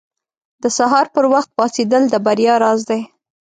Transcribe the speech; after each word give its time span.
•د 0.63 0.65
سهار 0.77 1.07
پر 1.15 1.25
وخت 1.33 1.49
پاڅېدل 1.57 2.03
د 2.09 2.15
بریا 2.25 2.53
راز 2.63 2.79
دی. 2.89 3.01